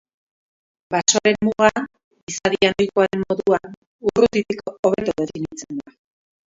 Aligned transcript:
Basoaren 0.93 1.37
muga, 1.47 1.69
izadian 2.31 2.75
ohikoa 2.81 3.07
den 3.13 3.23
moduan, 3.29 3.77
urrutitik 4.11 4.69
hobeto 4.75 5.19
definitzen 5.25 5.81
da. 5.85 5.99